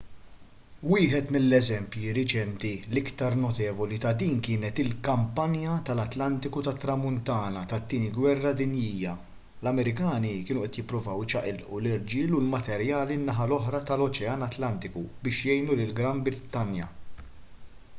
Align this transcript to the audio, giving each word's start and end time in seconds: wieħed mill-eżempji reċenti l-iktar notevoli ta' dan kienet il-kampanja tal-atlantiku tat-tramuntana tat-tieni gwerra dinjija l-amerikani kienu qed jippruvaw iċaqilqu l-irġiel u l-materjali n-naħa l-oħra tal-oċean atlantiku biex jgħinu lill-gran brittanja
wieħed 0.91 1.27
mill-eżempji 1.33 2.13
reċenti 2.17 2.69
l-iktar 2.87 3.35
notevoli 3.41 3.99
ta' 4.05 4.13
dan 4.21 4.39
kienet 4.47 4.81
il-kampanja 4.83 5.75
tal-atlantiku 5.89 6.63
tat-tramuntana 6.69 7.63
tat-tieni 7.75 8.09
gwerra 8.17 8.55
dinjija 8.63 9.13
l-amerikani 9.19 10.33
kienu 10.49 10.65
qed 10.65 10.81
jippruvaw 10.81 11.23
iċaqilqu 11.29 11.83
l-irġiel 11.85 12.35
u 12.39 12.43
l-materjali 12.45 13.21
n-naħa 13.21 13.49
l-oħra 13.51 13.85
tal-oċean 13.93 14.49
atlantiku 14.49 15.05
biex 15.29 15.45
jgħinu 15.47 15.81
lill-gran 15.83 16.29
brittanja 16.29 16.91